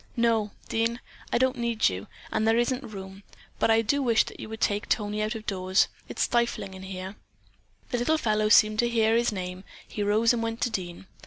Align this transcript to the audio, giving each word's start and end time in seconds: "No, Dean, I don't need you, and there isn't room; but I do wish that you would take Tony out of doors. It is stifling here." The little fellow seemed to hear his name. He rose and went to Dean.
"No, 0.17 0.49
Dean, 0.67 0.99
I 1.31 1.37
don't 1.37 1.59
need 1.59 1.87
you, 1.87 2.07
and 2.31 2.47
there 2.47 2.57
isn't 2.57 2.81
room; 2.91 3.21
but 3.59 3.69
I 3.69 3.83
do 3.83 4.01
wish 4.01 4.23
that 4.23 4.39
you 4.39 4.49
would 4.49 4.59
take 4.59 4.89
Tony 4.89 5.21
out 5.21 5.35
of 5.35 5.45
doors. 5.45 5.89
It 6.09 6.17
is 6.17 6.23
stifling 6.23 6.71
here." 6.81 7.17
The 7.91 7.99
little 7.99 8.17
fellow 8.17 8.49
seemed 8.49 8.79
to 8.79 8.89
hear 8.89 9.15
his 9.15 9.31
name. 9.31 9.63
He 9.87 10.01
rose 10.01 10.33
and 10.33 10.41
went 10.41 10.59
to 10.61 10.71
Dean. 10.71 11.05